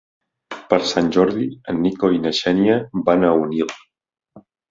Per 0.69 0.77
Sant 0.91 1.09
Jordi 1.17 1.45
en 1.73 1.83
Nico 1.83 2.09
i 2.15 2.21
na 2.25 2.33
Xènia 2.39 2.79
van 3.11 3.27
a 3.27 3.31
Onil. 3.45 3.77